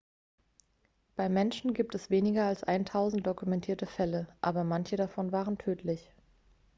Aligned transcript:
beim 1.15 1.31
menschen 1.31 1.75
gibt 1.75 1.93
es 1.93 2.09
weniger 2.09 2.47
als 2.47 2.63
eintausend 2.63 3.27
dokumentierte 3.27 3.85
fälle 3.85 4.27
aber 4.41 4.63
manche 4.63 4.95
davon 4.95 5.31
waren 5.31 5.59
tödlich 5.59 6.11